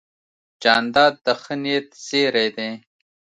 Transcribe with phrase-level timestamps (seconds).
[0.61, 2.71] جانداد د ښه نیت زېرى دی.